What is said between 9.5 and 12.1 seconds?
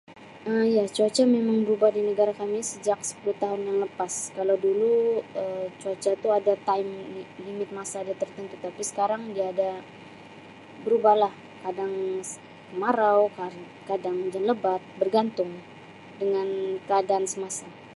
ada berubah lah kadang